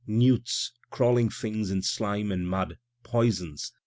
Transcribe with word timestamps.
Newts, 0.07 0.71
crawling 0.89 1.29
things 1.29 1.69
in 1.69 1.83
slime 1.83 2.31
and 2.31 2.49
mud, 2.49 2.79
poisons. 3.03 3.71